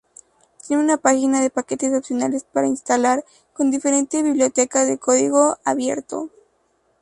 Tiene 0.65 0.81
una 0.81 0.97
página 0.97 1.41
de 1.41 1.51
paquetes 1.51 1.93
opcionales 1.95 2.43
para 2.43 2.65
instalar, 2.65 3.23
con 3.53 3.69
diferentes 3.69 4.23
bibliotecas 4.23 4.87
de 4.87 4.97
código 4.97 5.59
abierto. 5.63 6.31